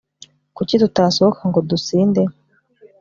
[0.55, 2.21] kuki tutasohoka ngo dusinde